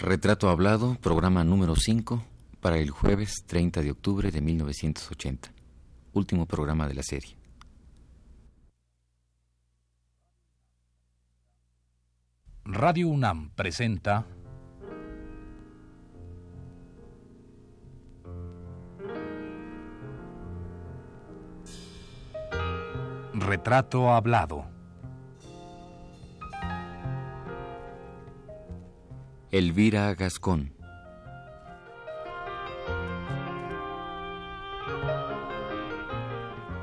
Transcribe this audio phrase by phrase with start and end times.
[0.00, 2.24] Retrato Hablado, programa número 5,
[2.60, 5.50] para el jueves 30 de octubre de 1980.
[6.12, 7.36] Último programa de la serie.
[12.64, 14.24] Radio UNAM presenta
[23.34, 24.77] Retrato Hablado.
[29.50, 30.74] Elvira Gascón.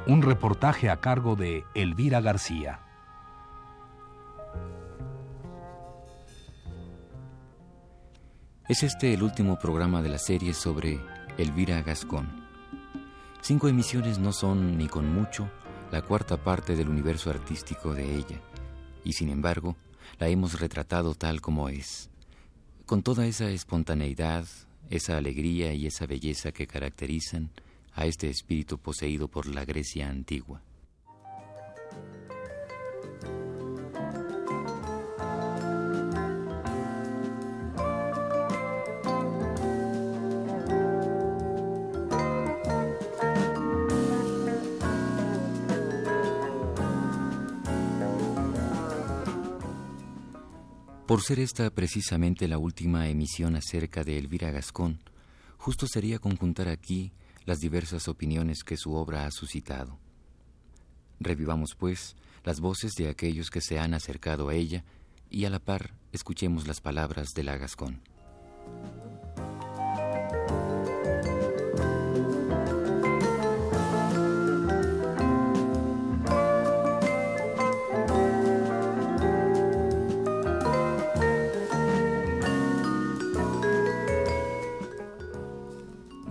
[0.08, 2.80] Un reportaje a cargo de Elvira García.
[8.68, 11.00] Es este el último programa de la serie sobre
[11.38, 12.48] Elvira Gascón.
[13.42, 15.52] Cinco emisiones no son, ni con mucho,
[15.92, 18.42] la cuarta parte del universo artístico de ella,
[19.04, 19.76] y sin embargo,
[20.18, 22.10] la hemos retratado tal como es
[22.86, 24.46] con toda esa espontaneidad,
[24.90, 27.50] esa alegría y esa belleza que caracterizan
[27.94, 30.62] a este espíritu poseído por la Grecia antigua.
[51.16, 55.00] Por ser esta precisamente la última emisión acerca de Elvira Gascón,
[55.56, 57.14] justo sería conjuntar aquí
[57.46, 59.98] las diversas opiniones que su obra ha suscitado.
[61.22, 64.84] Revivamos, pues, las voces de aquellos que se han acercado a ella
[65.30, 68.02] y a la par escuchemos las palabras de la Gascón.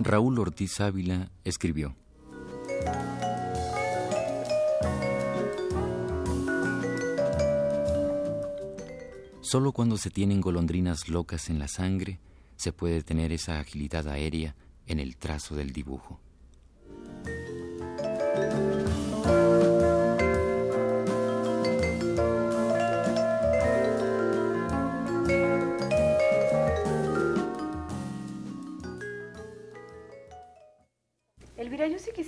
[0.05, 1.95] Raúl Ortiz Ávila escribió.
[9.41, 12.19] Solo cuando se tienen golondrinas locas en la sangre
[12.55, 14.55] se puede tener esa agilidad aérea
[14.85, 16.19] en el trazo del dibujo.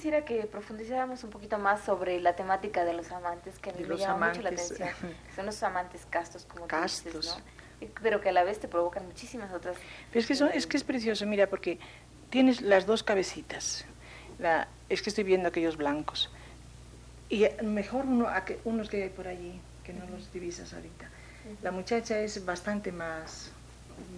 [0.08, 3.84] Quisiera que profundizáramos un poquito más sobre la temática de los amantes, que a mí
[3.84, 4.88] me llama mucho la atención.
[5.36, 7.12] Son los amantes castos, como castos.
[7.12, 7.38] Tú dices,
[7.82, 7.88] ¿no?
[8.02, 9.76] Pero que a la vez te provocan muchísimas otras.
[10.10, 11.78] Pero es que, son, es que es precioso, mira, porque
[12.30, 13.84] tienes las dos cabecitas.
[14.40, 16.32] La, es que estoy viendo aquellos blancos.
[17.28, 18.30] Y mejor uno,
[18.64, 21.10] unos que hay por allí, que no los divisas ahorita.
[21.62, 23.52] La muchacha es bastante más,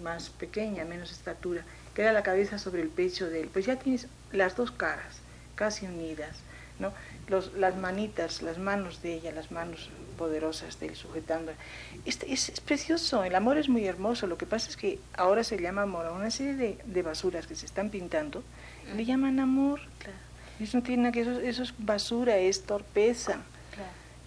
[0.04, 1.64] más pequeña, menos estatura.
[1.96, 3.50] Queda la cabeza sobre el pecho de él.
[3.52, 5.19] Pues ya tienes las dos caras
[5.60, 6.38] casi unidas,
[6.78, 6.90] ¿no?
[7.28, 11.52] Los, las manitas, las manos de ella, las manos poderosas de él sujetando.
[12.06, 15.58] Este, es, precioso, el amor es muy hermoso, lo que pasa es que ahora se
[15.58, 18.42] llama amor a una serie de, basuras que se están pintando,
[18.96, 19.80] le llaman amor.
[20.58, 23.36] Eso no tiene que eso, eso es basura, es torpeza.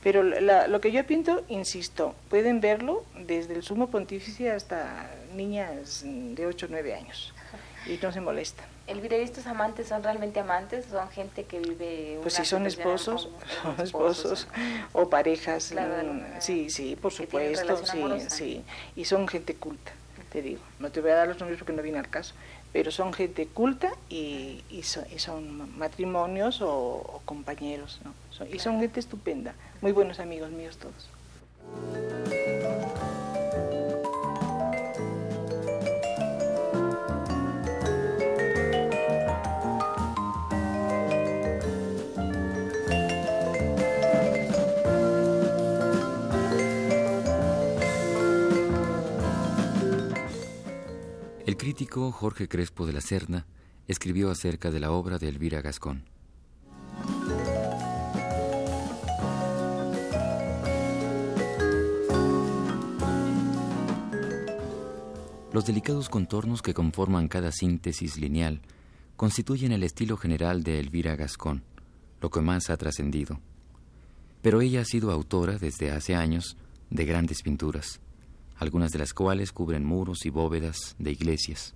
[0.04, 6.46] Pero lo que yo pinto, insisto, pueden verlo desde el sumo pontífice hasta niñas de
[6.46, 7.34] 8 o 9 años
[7.88, 8.73] y no se molestan.
[8.86, 10.86] Elvira, ¿y estos amantes son realmente amantes?
[10.86, 13.30] ¿Son gente que vive Pues si son esposos,
[13.62, 14.48] son esposos
[14.92, 15.74] o parejas.
[15.74, 18.64] Mm, sí, sí, por supuesto, sí, sí.
[18.96, 19.94] Y son gente culta,
[20.32, 20.62] te digo.
[20.80, 22.34] No te voy a dar los nombres porque no viene al caso,
[22.74, 28.14] pero son gente culta y, y, son, matrimonios o, compañeros, ¿no?
[28.52, 32.53] y son gente estupenda, muy buenos amigos míos todos.
[51.74, 53.48] Crítico Jorge Crespo de la Serna
[53.88, 56.04] escribió acerca de la obra de Elvira Gascón.
[65.52, 68.62] Los delicados contornos que conforman cada síntesis lineal
[69.16, 71.64] constituyen el estilo general de Elvira Gascón,
[72.22, 73.40] lo que más ha trascendido.
[74.44, 76.56] Pero ella ha sido autora desde hace años
[76.92, 78.00] de grandes pinturas
[78.56, 81.74] algunas de las cuales cubren muros y bóvedas de iglesias.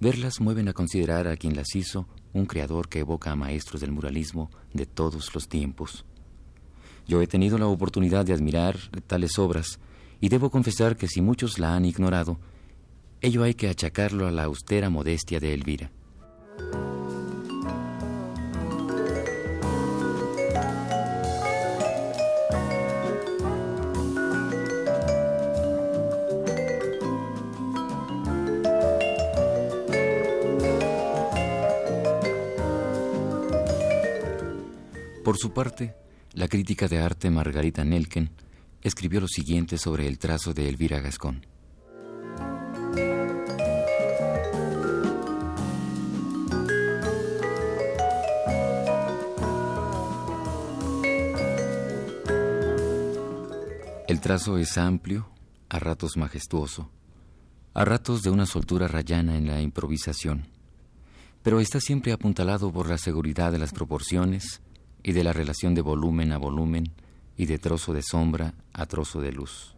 [0.00, 3.92] Verlas mueven a considerar a quien las hizo un creador que evoca a maestros del
[3.92, 6.04] muralismo de todos los tiempos.
[7.06, 9.78] Yo he tenido la oportunidad de admirar tales obras
[10.20, 12.38] y debo confesar que si muchos la han ignorado,
[13.22, 15.90] Ello hay que achacarlo a la austera modestia de Elvira.
[35.40, 35.94] Su parte,
[36.34, 38.30] la crítica de arte Margarita Nelken
[38.82, 41.46] escribió lo siguiente sobre el trazo de Elvira Gascón.
[54.06, 55.30] El trazo es amplio,
[55.70, 56.90] a ratos majestuoso,
[57.72, 60.48] a ratos de una soltura rayana en la improvisación,
[61.42, 64.60] pero está siempre apuntalado por la seguridad de las proporciones,
[65.02, 66.92] y de la relación de volumen a volumen
[67.36, 69.74] y de trozo de sombra a trozo de luz.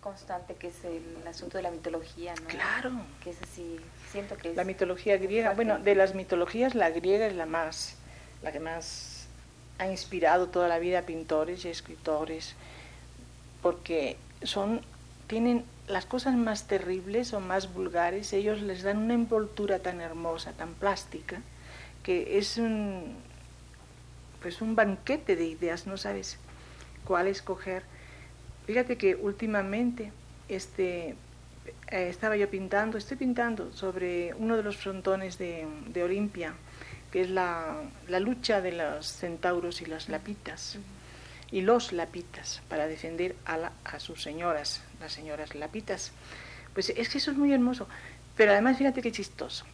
[0.00, 2.48] Constante que es el asunto de la mitología, ¿no?
[2.48, 2.92] Claro.
[3.22, 3.78] Que es así,
[4.10, 7.96] siento que La mitología griega, bueno, de las mitologías la griega es la más,
[8.42, 9.26] la que más
[9.78, 12.54] ha inspirado toda la vida a pintores y escritores,
[13.62, 14.80] porque son,
[15.26, 20.52] tienen las cosas más terribles o más vulgares, ellos les dan una envoltura tan hermosa,
[20.52, 21.42] tan plástica,
[22.02, 23.16] que es un,
[24.40, 26.38] pues un banquete de ideas, no sabes
[27.04, 27.82] cuál escoger
[28.66, 30.12] Fíjate que últimamente
[30.48, 31.14] este,
[31.88, 36.54] eh, estaba yo pintando, estoy pintando sobre uno de los frontones de, Olimpia,
[37.12, 40.78] que es la, la, lucha de los centauros y las lapitas,
[41.52, 46.10] y los lapitas, para defender a, a sus señoras, las señoras lapitas.
[46.74, 47.86] Pues es que eso es muy hermoso,
[48.36, 49.64] pero además fíjate qué chistoso.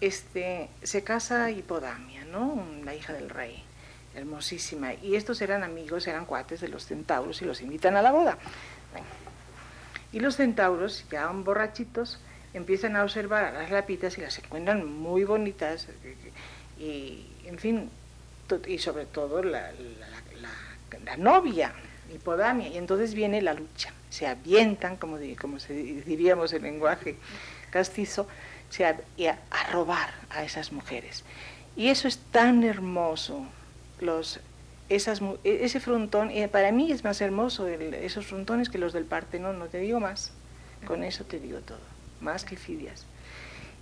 [0.00, 2.66] Este, se casa Hipodamia, ¿no?
[2.84, 3.62] La hija del rey
[4.14, 4.94] hermosísima.
[4.94, 8.38] Y estos eran amigos, eran cuates de los centauros y los invitan a la boda.
[10.12, 12.18] Y los centauros, ya borrachitos,
[12.52, 15.88] empiezan a observar a las lapitas y las encuentran muy bonitas.
[16.78, 17.90] Y, en fin,
[18.66, 19.70] y sobre todo la,
[21.16, 21.72] novia,
[22.12, 22.68] Hipodamia.
[22.68, 23.92] Y entonces viene la lucha.
[24.08, 27.16] Se avientan, como, como diríamos en lenguaje
[27.70, 28.26] castizo,
[28.68, 28.96] se a,
[29.50, 31.24] a robar a esas mujeres.
[31.76, 33.46] Y eso es tan hermoso,
[34.00, 34.40] los,
[34.88, 39.04] esas, e, ese frontón, y para mí es más hermoso esos frontones que los del
[39.04, 40.32] Partenón, no te digo más,
[40.86, 41.78] con eso te digo todo,
[42.20, 43.06] más que Fidias.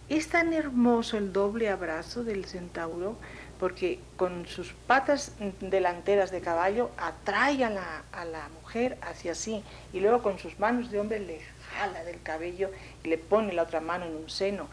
[0.08, 3.16] Es tan hermoso el doble abrazo del centauro
[3.58, 9.62] porque con sus patas delanteras de caballo atrae a la, a la mujer hacia sí
[9.92, 11.40] y luego con sus manos de hombre le
[11.72, 12.70] jala del cabello
[13.04, 14.68] y le pone la otra mano en un seno.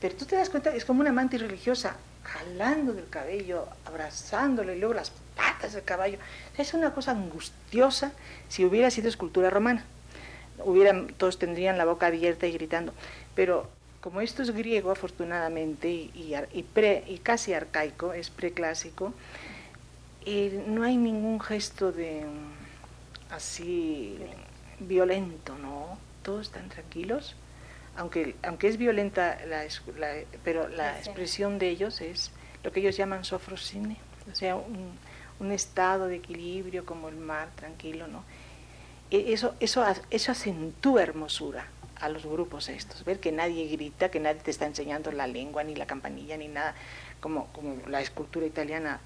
[0.00, 4.78] Pero tú te das cuenta, es como una amante religiosa, jalando del cabello, abrazándole, y
[4.78, 6.18] luego las patas del caballo.
[6.56, 8.12] Es una cosa angustiosa
[8.48, 9.84] si hubiera sido escultura romana.
[10.64, 12.92] Hubieran, todos tendrían la boca abierta y gritando.
[13.34, 13.68] Pero
[14.00, 19.14] como esto es griego, afortunadamente, y, y, pre, y casi arcaico, es preclásico,
[20.24, 22.24] eh, no hay ningún gesto de
[23.30, 24.18] así
[24.78, 25.98] violento, ¿no?
[26.22, 27.34] Todos están tranquilos
[27.96, 29.64] aunque, aunque es violenta, la,
[30.44, 32.32] pero la expresión de ellos es
[32.64, 33.96] lo que ellos llaman sofrosine,
[34.30, 34.92] o sea, un,
[35.40, 38.24] un, estado de equilibrio como el mar, tranquilo, ¿no?
[39.10, 41.66] E, eso, eso, eso acentúa hermosura
[42.00, 45.62] a los grupos estos, ver que nadie grita, que nadie te está enseñando la lengua,
[45.64, 46.74] ni la campanilla, ni nada,
[47.20, 49.00] como, como la escultura italiana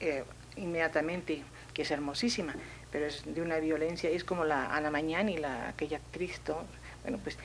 [0.00, 0.24] eh,
[0.56, 2.54] inmediatamente, que es hermosísima,
[2.90, 6.62] pero es de una violencia, es como la Ana Mañani, la, aquella Cristo,
[7.02, 7.38] bueno, pues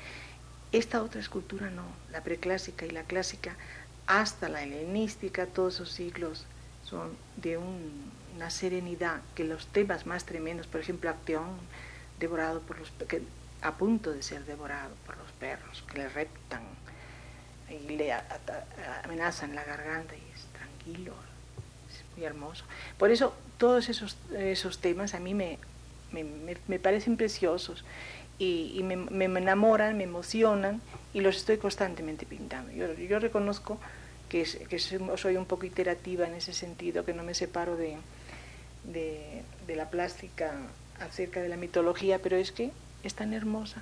[0.72, 3.56] esta otra escultura no, la preclásica y la clásica,
[4.06, 6.46] hasta la helenística, todos esos siglos
[6.84, 11.58] son de una serenidad que los temas más tremendos, por ejemplo, Acteón,
[12.20, 13.22] devorado por los que,
[13.62, 16.62] a punto de ser devorado por los perros, que le reptan
[17.70, 18.14] y le
[19.04, 21.14] amenazan la garganta y es tranquilo,
[21.90, 22.64] es muy hermoso.
[22.98, 25.60] Por eso todos esos, esos temas a mí me,
[26.12, 26.26] me,
[26.68, 27.84] me parecen preciosos
[28.40, 30.82] y, me, me, enamoran, me emocionan
[31.14, 32.72] y los estoy constantemente pintando.
[32.72, 33.80] Yo, yo reconozco
[34.30, 37.98] que, que, soy un poco iterativa en ese sentido, que no me separo de,
[38.84, 40.54] de, de, la plástica
[41.00, 42.72] acerca de la mitología, pero es que
[43.04, 43.82] es tan hermosa.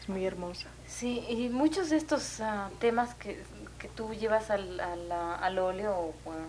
[0.00, 0.68] Es muy hermosa.
[0.86, 3.42] Sí, y muchos de estos uh, temas que,
[3.78, 6.42] que, tú llevas al, al, al óleo o bueno,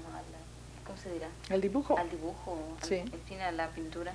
[0.85, 1.29] ¿cómo se dirá?
[1.49, 1.97] Al dibujo.
[1.97, 2.95] Al dibujo, sí.
[2.95, 4.11] en fin, a la pintura.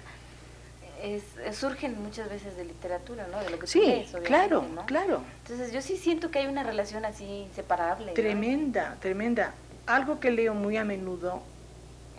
[1.02, 1.22] Es,
[1.56, 3.42] surgen muchas veces de literatura, ¿no?
[3.42, 5.22] De lo que sí, claro, claro.
[5.42, 8.12] Entonces yo sí siento que hay una relación así inseparable.
[8.12, 9.54] Tremenda, tremenda.
[9.86, 11.42] Algo que leo muy a menudo,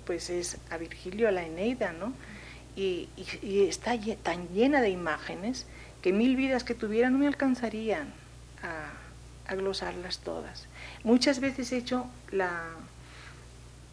[0.06, 2.14] pues es a Virgilio, a la Eneida, ¿no?
[2.76, 3.10] Y,
[3.42, 5.66] y, está tan llena de imágenes
[6.02, 8.14] que mil vidas que tuviera no me alcanzarían
[8.64, 10.68] a, a glosarlas todas.
[11.04, 12.64] Muchas veces he hecho la,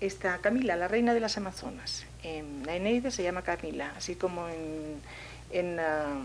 [0.00, 2.04] esta Camila, la reina de las Amazonas.
[2.22, 5.00] En la Eneida se llama Camila, así como en,
[5.50, 6.20] en, ah,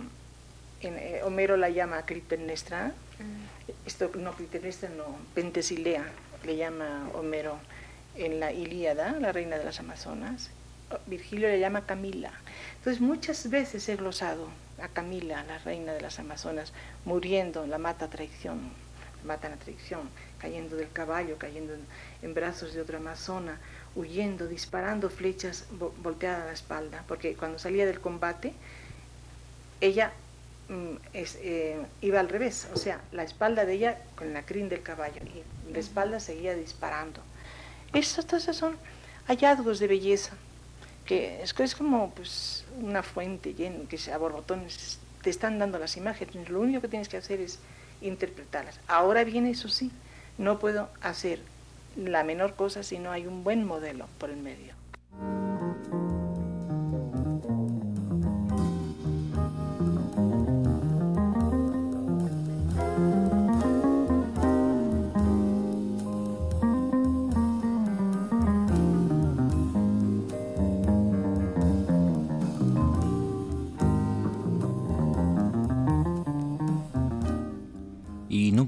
[0.82, 2.94] eh, Homero la llama Clitemnestra.
[3.20, 3.88] Mm.
[3.88, 6.06] Esto no Clitemnestra, no, Pentesilea
[6.44, 7.58] le llama Homero
[8.15, 10.50] en la Ilíada, la reina de las Amazonas.
[11.08, 12.32] Virgilio le llama Camila.
[12.77, 14.50] Entonces muchas veces he glosado
[14.80, 16.74] a Camila, la reina de las Amazonas,
[17.06, 18.72] muriendo, la mata traición,
[19.25, 20.10] mata la traición,
[20.43, 21.73] cayendo del caballo, cayendo
[22.21, 23.62] en, brazos de otra amazona,
[23.95, 25.65] huyendo, disparando flechas
[26.01, 28.51] volteada a la espalda, porque cuando salía del combate,
[29.79, 30.12] ella
[30.67, 34.81] mm, eh, iba al revés, o sea, la espalda de ella con la crin del
[34.81, 37.21] caballo y la espalda seguía disparando.
[37.93, 38.75] Estos, son
[39.27, 40.33] hallazgos de belleza,
[41.05, 45.95] que es, es como pues, una fuente llena, que a borbotones te están dando las
[45.95, 47.59] imágenes, lo único que tienes que hacer es
[48.01, 48.77] interpretarlas.
[48.88, 49.89] Ahora viene eso sí,
[50.38, 51.40] no puedo hacer
[51.96, 54.74] la menor cosa si no hay un buen modelo por el medio.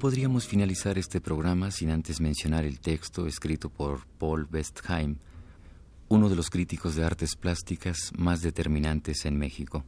[0.06, 5.16] Podríamos finalizar este programa sin antes mencionar el texto escrito por Paul Westheim,
[6.10, 9.84] uno de los críticos de artes plásticas más determinantes en México.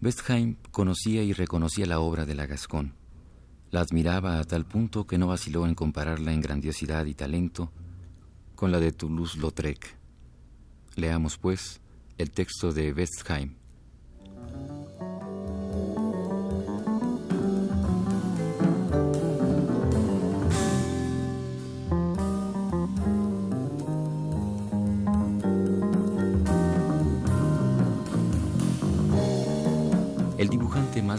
[0.00, 2.94] Westheim conocía y reconocía la obra de la Gascón.
[3.70, 7.70] La admiraba a tal punto que no vaciló en compararla en grandiosidad y talento
[8.56, 9.98] con la de Toulouse-Lautrec.
[10.96, 11.82] Leamos, pues,
[12.16, 13.59] el texto de Westheim.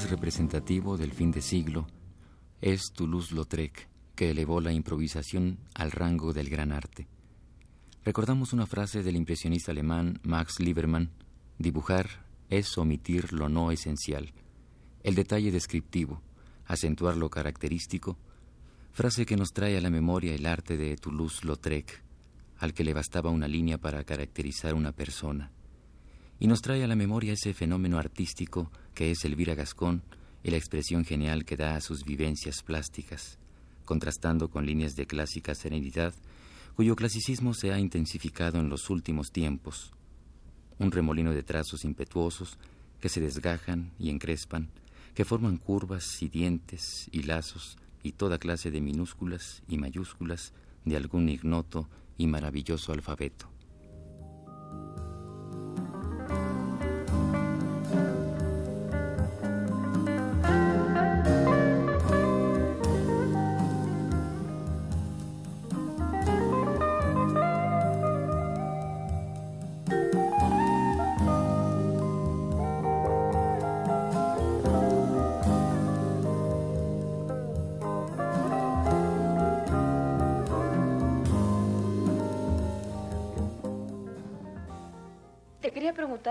[0.10, 1.88] Representativo del fin de siglo
[2.62, 7.08] es Toulouse-Lautrec, que elevó la improvisación al rango del gran arte.
[8.04, 11.12] Recordamos una frase del impresionista alemán Max Liebermann,
[11.58, 14.34] dibujar es omitir lo no esencial,
[15.04, 16.22] el detalle descriptivo,
[16.66, 18.18] acentuar lo característico,
[18.92, 22.04] frase que nos trae a la memoria el arte de Toulouse-Lautrec,
[22.60, 25.52] al que le bastaba una línea para caracterizar una persona
[26.42, 30.04] y nos trae a la memoria ese fenómeno artístico que es Elvira Gascón
[30.44, 33.38] y la expresión genial que da a sus vivencias plásticas,
[33.86, 36.14] contrastando con líneas de clásica serenidad
[36.76, 39.92] cuyo clasicismo se ha intensificado en los últimos tiempos,
[40.80, 42.58] un remolino de trazos impetuosos
[43.00, 44.70] que se desgajan y encrespan,
[45.14, 50.54] que forman curvas y dientes y lazos y toda clase de minúsculas y mayúsculas
[50.86, 53.51] de algún ignoto y maravilloso alfabeto.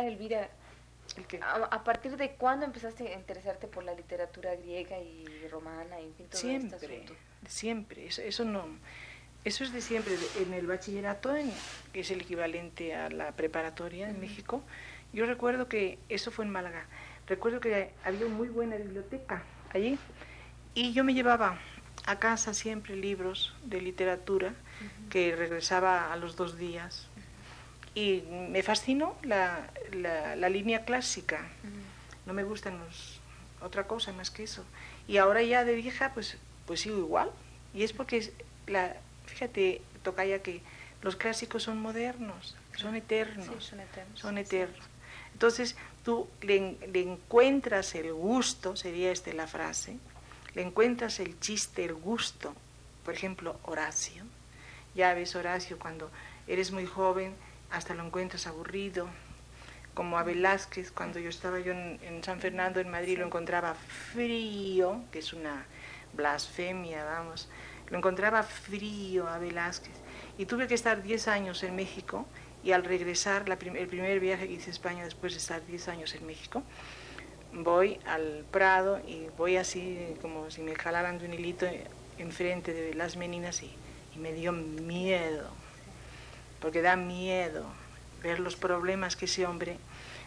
[0.06, 0.49] Elvira,
[1.42, 6.26] a, partir de cuándo empezaste a interesarte por la literatura griega y romana y todo
[6.26, 7.06] este siempre,
[7.47, 8.64] Siempre, eso, eso no,
[9.44, 10.14] eso es de siempre.
[10.40, 11.35] En el bachillerato,
[11.92, 14.62] que es el equivalente a la preparatoria en México,
[15.12, 16.87] yo recuerdo que eso fue en Málaga.
[17.26, 19.42] Recuerdo que había una muy buena biblioteca
[19.73, 19.99] allí
[20.75, 21.59] y yo me llevaba
[22.06, 24.54] a casa siempre libros de literatura
[25.11, 27.10] que regresaba a los dos días
[27.94, 31.49] y me fascinó la, la, línea clásica.
[32.26, 33.20] No me gustan los,
[33.61, 34.64] otra cosa más que eso.
[35.09, 37.30] Y ahora ya de vieja, pues, pues sigo igual.
[37.75, 38.32] Y es porque,
[38.66, 40.62] la, fíjate, ya que
[41.02, 43.47] los clásicos son modernos, son eternos.
[43.64, 44.20] son eternos.
[44.20, 44.85] Son eternos.
[45.32, 49.97] Entonces tú le, le, encuentras el gusto, sería esta la frase,
[50.54, 52.54] le encuentras el chiste, el gusto.
[53.04, 54.25] Por ejemplo, Horacio.
[54.94, 56.11] Ya ves Horacio cuando
[56.47, 57.35] eres muy joven,
[57.71, 59.09] hasta lo encuentras aburrido,
[59.95, 65.03] como a Velázquez, cuando yo estaba yo en, San Fernando, en Madrid, lo encontraba frío,
[65.11, 65.67] que es una
[66.15, 67.49] blasfemia, vamos,
[67.89, 69.95] lo encontraba frío a Velázquez.
[70.39, 72.27] Y tuve que estar 10 años en México
[72.62, 76.15] y al regresar, el primer viaje que hice a España después de estar 10 años
[76.15, 76.62] en México,
[77.53, 81.67] voy al Prado y voy así como si me jalaran de un hilito
[82.19, 83.71] enfrente de las meninas y,
[84.15, 85.50] y me dio miedo,
[86.61, 87.64] porque da miedo
[88.23, 89.79] ver los problemas que ese hombre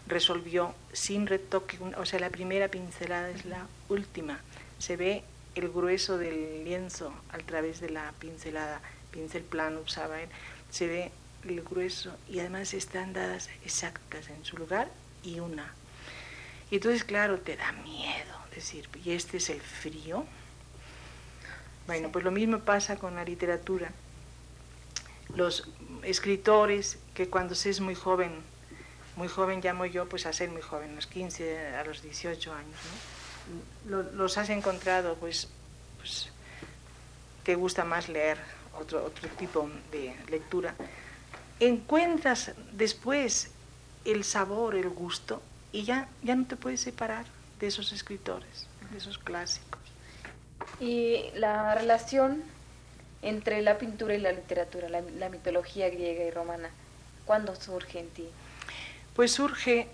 [0.07, 4.39] resolvió sin retoque, o sea, la primera pincelada es la última.
[4.79, 5.23] Se ve
[5.55, 10.29] el grueso del lienzo a través de la pincelada, pincel plano usaba él,
[10.71, 11.11] se ve
[11.47, 14.89] el grueso y además están dadas exactas en su lugar
[15.23, 15.73] y una.
[16.71, 20.25] Y entonces, claro, te da miedo decir, ¿y este es el frío?
[21.85, 23.91] Bueno, pues lo mismo pasa con la literatura.
[25.35, 25.67] Los
[26.03, 28.31] escritores que cuando se es muy joven,
[29.15, 32.53] muy joven llamo yo pues a ser muy joven, a los 15, a los 18
[32.53, 32.79] años,
[33.85, 35.49] los has encontrado pues,
[35.97, 36.29] pues
[37.43, 38.37] te gusta más leer
[38.79, 40.75] otro, otro tipo de lectura,
[41.59, 43.51] encuentras después
[44.05, 47.25] el sabor, el gusto, y ya, ya no te puedes separar
[47.59, 49.81] de esos escritores, de esos clásicos.
[50.79, 52.43] Y la relación
[53.23, 56.69] entre la pintura y la literatura, la, mitología griega y romana,
[57.25, 58.27] ¿cuándo surge en ti?
[59.15, 59.87] Pues surge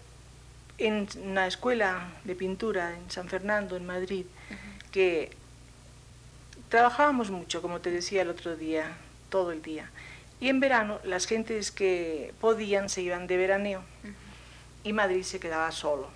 [0.77, 4.25] en una escuela de pintura en San Fernando, en Madrid,
[4.91, 5.31] que
[6.69, 8.97] trabajábamos mucho, como te decía el otro día,
[9.29, 9.89] todo el día.
[10.39, 13.83] Y en verano las gentes que podían se iban de veraneo
[14.83, 16.09] y Madrid se quedaba solo.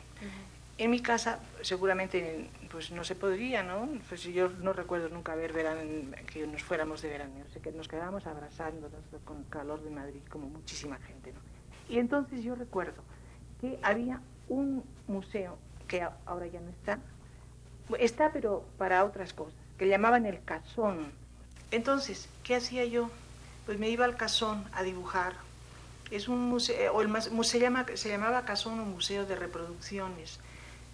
[0.78, 3.88] En mi casa seguramente pues no se podría, ¿no?
[4.10, 5.82] Pues yo no recuerdo nunca ver verano,
[6.26, 10.50] que nos fuéramos de verano, o que nos quedábamos abrazándonos con calor de Madrid, como
[10.50, 11.40] muchísima gente, ¿no?
[11.88, 13.04] Y entonces yo recuerdo
[13.62, 16.98] que había un museo que ahora ya no está,
[18.00, 21.12] está pero para otras cosas, que llamaban el Casón.
[21.70, 23.12] Entonces, ¿qué hacía yo?
[23.68, 25.34] Pues me iba al Casón a dibujar.
[26.10, 30.40] Es un museo, o el se, se llamaba Casón un museo de reproducciones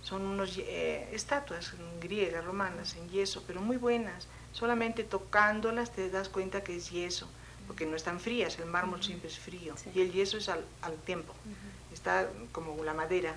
[0.01, 4.27] son unos eh, estatuas griegas, romanas, en yeso, pero muy buenas.
[4.53, 7.29] Solamente tocándolas te das cuenta que es yeso,
[7.67, 10.63] porque no están frías, el mármol siempre es frío y el yeso es al,
[11.05, 11.33] tiempo,
[11.93, 13.35] está como la madera.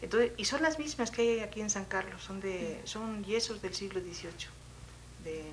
[0.00, 3.60] Entonces, y son las mismas que hay aquí en San Carlos, son, de, son yesos
[3.62, 4.48] del siglo XVIII.
[5.24, 5.44] De,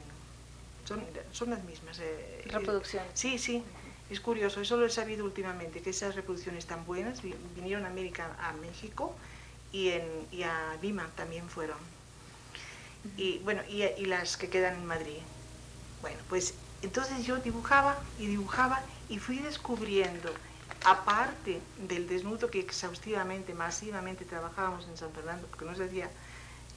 [0.86, 2.00] son, son las mismas.
[2.00, 3.04] Eh, Reproducción.
[3.14, 3.64] sí, sí.
[4.10, 7.22] Es curioso, eso lo he sabido últimamente, que esas reproducciones tan buenas
[7.56, 9.16] vinieron a América, a México,
[9.74, 11.78] y, en, y a Lima también fueron.
[13.18, 15.18] Y bueno, y, y, las que quedan en Madrid.
[16.02, 20.32] Bueno, pues entonces yo dibujaba y dibujaba y fui descubriendo,
[20.86, 26.10] aparte del desnudo que exhaustivamente, masivamente trabajábamos en San Fernando, porque nos decía,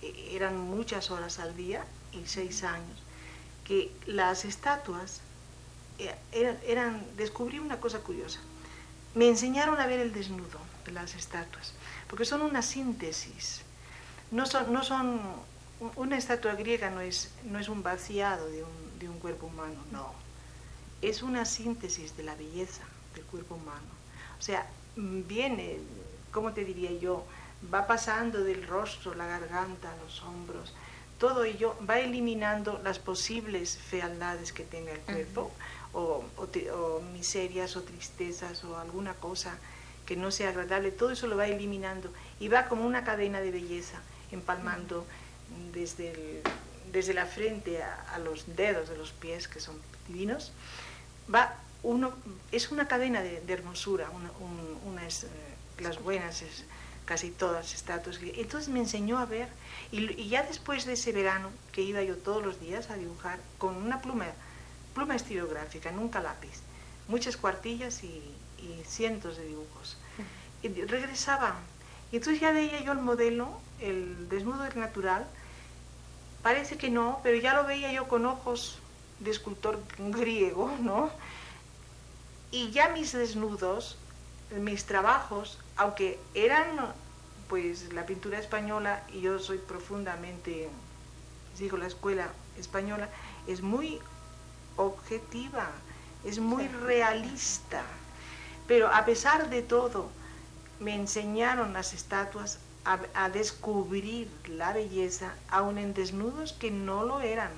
[0.02, 3.02] eh, eran muchas horas al día y seis años,
[3.64, 5.20] que las estatuas
[5.98, 8.40] eh, eran, eran, descubrí una cosa curiosa.
[9.14, 11.75] Me enseñaron a ver el desnudo de las estatuas
[12.09, 13.62] porque son una síntesis.
[14.31, 15.20] No son, no son
[15.96, 19.77] una estatua griega no es, no es un vaciado de un, de un cuerpo humano,
[19.92, 20.12] no.
[21.03, 22.83] Es una síntesis de la belleza
[23.14, 23.94] del cuerpo humano.
[24.38, 25.79] O sea, viene,
[26.33, 27.25] ¿cómo te diría yo?
[27.72, 30.75] Va pasando del rostro, la garganta, los hombros,
[31.18, 35.51] todo ello va eliminando las posibles fealdades que tenga el cuerpo,
[35.94, 39.59] o, o, miserias o tristezas o alguna cosa
[40.07, 43.51] que no sea agradable, todo eso lo va eliminando y va como una cadena de
[43.51, 45.05] belleza, empalmando
[45.73, 46.42] desde,
[46.92, 49.77] desde la frente a, los dedos de los pies, que son
[50.09, 50.53] divinos,
[51.33, 52.12] va uno,
[52.53, 55.11] es una cadena de, hermosura, una, eh,
[55.79, 56.64] las buenas, es,
[57.05, 58.19] casi todas estatuas.
[58.23, 59.49] Entonces me enseñó a ver,
[59.92, 63.77] y, ya después de ese verano, que iba yo todos los días a dibujar con
[63.77, 64.27] una pluma,
[64.95, 66.61] pluma estilográfica, nunca lápiz,
[67.09, 68.23] muchas cuartillas y,
[68.59, 69.97] y cientos de dibujos.
[70.62, 71.57] Y regresaba.
[72.12, 73.49] Y entonces ya veía yo el modelo,
[73.81, 75.27] el desnudo del natural.
[76.42, 78.79] Parece que no, pero ya lo veía yo con ojos
[79.21, 81.11] de escultor griego, ¿no?
[82.51, 83.99] Y ya mis desnudos,
[84.51, 86.95] mis trabajos, aunque eran
[87.49, 90.69] pues la pintura española y yo soy profundamente,
[91.59, 93.09] digo, la escuela española,
[93.47, 94.01] es muy
[94.77, 95.71] objetiva,
[96.25, 97.83] es muy realista.
[98.66, 100.11] Pero a pesar de todo,
[100.81, 107.50] me enseñaron las estatuas a, descubrir la belleza, aun en desnudos que no lo eran,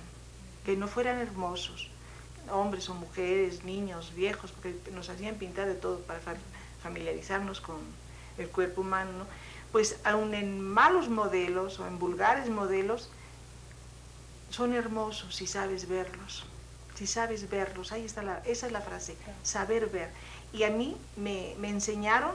[0.64, 1.90] que no fueran hermosos.
[2.50, 6.20] hombres o mujeres, niños, viejos, porque nos hacían pintar de todo para
[6.82, 7.76] familiarizarnos con
[8.38, 9.26] el cuerpo humano,
[9.70, 13.10] pues aun en malos modelos o en vulgares modelos,
[14.48, 16.44] son hermosos si sabes verlos,
[16.94, 20.10] si sabes verlos, ahí está la, esa es la frase, saber ver.
[20.52, 22.32] Y a mí me, enseñaron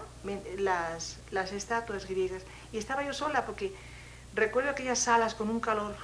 [0.57, 3.73] las, las estatuas griegas y estaba yo sola porque
[4.35, 5.95] recuerdo aquellas salas con un calor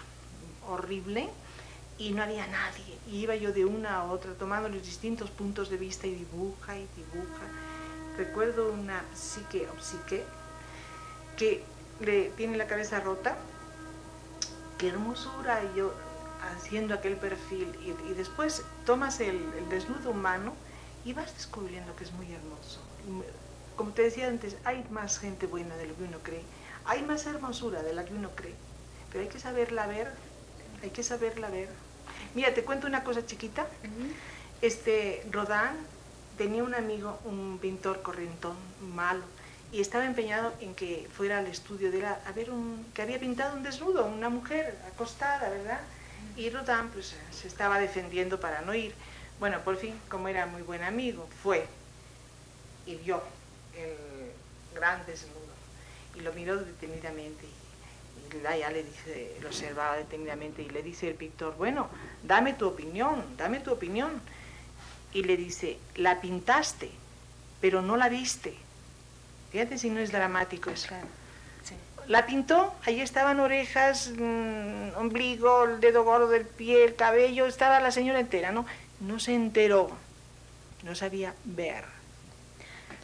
[0.68, 1.30] horrible
[2.00, 2.98] y no había nadie.
[3.08, 6.78] Y iba yo de una a otra tomando los distintos puntos de vista y dibuja
[6.78, 7.44] y dibuja.
[8.18, 10.24] Recuerdo una psique o psique
[11.38, 11.64] que
[12.00, 13.38] le tiene la cabeza rota.
[14.78, 15.62] Qué hermosura.
[15.64, 15.94] Y yo
[16.56, 17.76] haciendo aquel perfil.
[17.84, 20.54] Y, después tomas el, el, desnudo humano
[21.06, 22.82] y vas descubriendo que es muy hermoso.
[23.76, 26.44] Como te decía antes, hay más gente buena de lo que uno cree.
[26.86, 28.56] Hay más hermosura de la que uno cree.
[29.12, 30.12] Pero hay que saberla ver.
[30.84, 31.70] Hay que saberla ver.
[32.36, 33.68] Mira, te cuento una cosa chiquita.
[34.62, 35.76] Este, Rodán
[36.38, 38.56] tenía un amigo, un pintor corrientón
[38.94, 39.24] malo,
[39.72, 43.20] y estaba empeñado en que fuera al estudio de la, a ver un, que había
[43.20, 45.80] pintado un desnudo, una mujer acostada, ¿verdad?
[46.36, 48.94] Y Rodán pues se estaba defendiendo para no ir.
[49.40, 51.66] Bueno, por fin, como era muy buen amigo, fue
[52.86, 53.22] y vio
[53.76, 53.96] el
[54.76, 55.40] gran desnudo
[56.16, 57.46] y lo miró detenidamente
[58.38, 61.88] ya le dice, lo observaba detenidamente y le dice el pintor, bueno,
[62.24, 64.22] dame tu opinión, dame tu opinión.
[65.12, 66.92] Y le dice, la pintaste,
[67.62, 68.56] pero no la viste.
[69.52, 70.94] Fíjate si no es dramático eso.
[72.08, 77.80] La pintó, ahí estaban orejas, mm, ombligo, el dedo gordo del pie, el cabello, estaba
[77.80, 78.66] la señora entera, ¿no?
[79.00, 79.90] No se enteró,
[80.84, 81.86] no sabía ver.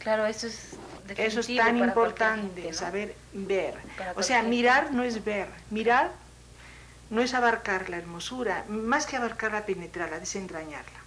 [0.00, 0.76] Claro, eso es
[1.16, 3.74] eso es tan importante, saber ver.
[4.16, 6.12] O sea, mirar no es ver, mirar
[7.10, 11.00] no es abarcar la hermosura, más que abarcarla, penetrarla, desentrañarla.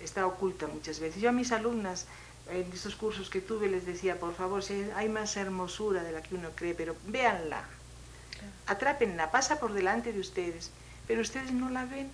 [0.00, 1.22] Está oculta muchas veces.
[1.22, 2.06] Yo a mis alumnas,
[2.50, 6.22] en estos cursos que tuve, les decía, por favor, si hay más hermosura de la
[6.22, 7.62] que uno cree, pero véanla,
[8.66, 10.72] atrápenla, pasa por delante de ustedes,
[11.06, 12.10] pero ustedes no la ven.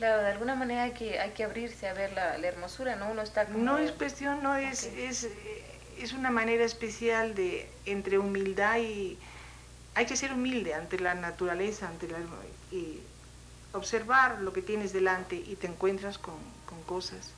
[0.00, 3.10] Claro, de alguna manera hay que, hay que abrirse a ver la, hermosura, ¿no?
[3.10, 5.28] Uno está No es cuestión, no es, es,
[5.98, 9.18] es una manera especial de, entre humildad y...
[9.94, 12.16] Hay que ser humilde ante la naturaleza, ante la,
[12.72, 13.02] y
[13.74, 17.32] observar lo que tienes delante y te encuentras con, con cosas,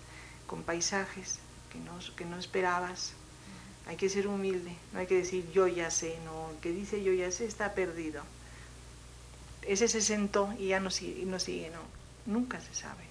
[0.47, 1.41] con paisajes
[1.73, 3.15] que no, que no esperabas.
[3.89, 7.03] Hay que ser humilde, no hay que decir yo ya sé, no, el que dice
[7.03, 8.23] yo ya sé está perdido.
[9.63, 11.92] Ese se sentó y ya no sigue, no sigue, no
[12.27, 13.03] Nunca se sabe.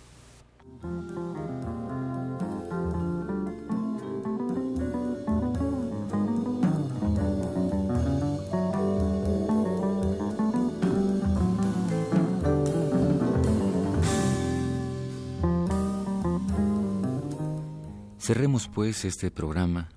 [18.20, 19.90] Cerremos pues este programa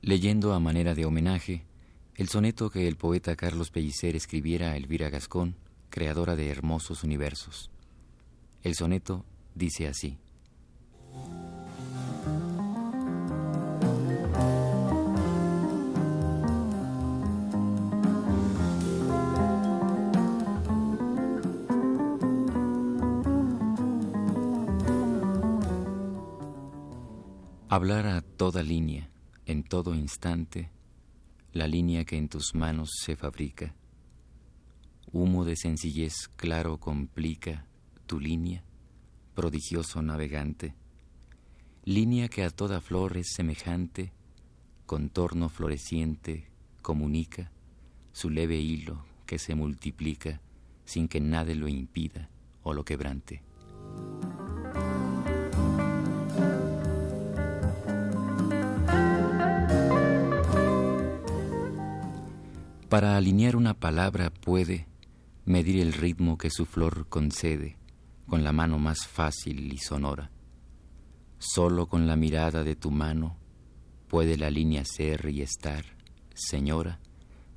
[0.00, 1.64] leyendo a manera de homenaje
[2.14, 5.56] el soneto que el poeta Carlos Pellicer escribiera a Elvira Gascón,
[5.90, 7.70] creadora de hermosos universos.
[8.64, 10.16] El soneto dice así.
[27.68, 29.10] Hablar a toda línea,
[29.44, 30.70] en todo instante,
[31.52, 33.74] la línea que en tus manos se fabrica.
[35.12, 37.66] Humo de sencillez claro complica
[38.06, 38.62] tu línea,
[39.34, 40.74] prodigioso navegante,
[41.84, 44.12] línea que a toda flor es semejante,
[44.86, 46.48] contorno floreciente
[46.82, 47.50] comunica
[48.12, 50.40] su leve hilo que se multiplica
[50.84, 52.28] sin que nada lo impida
[52.62, 53.42] o lo quebrante.
[62.88, 64.86] Para alinear una palabra puede
[65.44, 67.76] medir el ritmo que su flor concede
[68.26, 70.30] con la mano más fácil y sonora.
[71.38, 73.36] Solo con la mirada de tu mano
[74.08, 75.84] puede la línea ser y estar,
[76.34, 77.00] señora,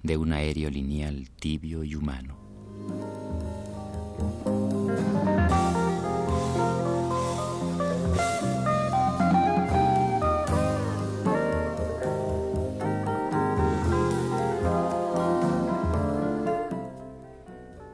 [0.04, 2.38] de un aéreo lineal tibio y humano.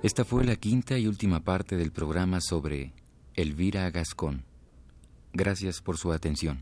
[0.04, 2.92] Esta fue la quinta y última parte del programa sobre
[3.36, 4.44] Elvira Gascón.
[5.32, 6.62] Gracias por su atención.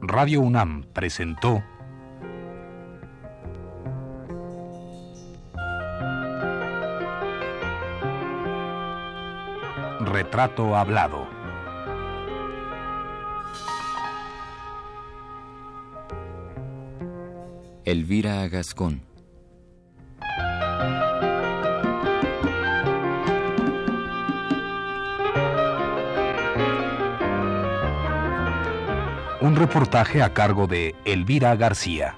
[0.00, 1.64] Radio UNAM presentó
[10.00, 11.37] Retrato Hablado.
[17.90, 19.00] Elvira Gascón.
[29.40, 32.16] Un reportaje a cargo de Elvira García.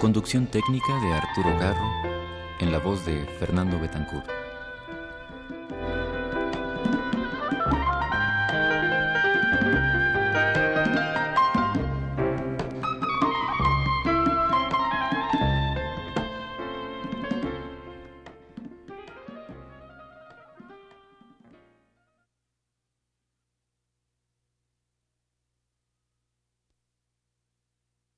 [0.00, 1.92] Conducción técnica de Arturo Garro,
[2.58, 4.39] en la voz de Fernando Betancourt.